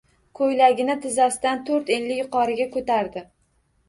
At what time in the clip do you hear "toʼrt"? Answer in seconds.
1.67-1.91